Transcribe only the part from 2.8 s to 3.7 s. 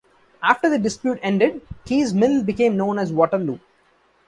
as Waterloo.